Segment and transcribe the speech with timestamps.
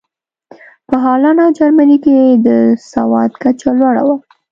[0.87, 2.17] په هالنډ او جرمني کې
[2.47, 2.49] د
[2.91, 4.15] سواد کچه لوړه وه.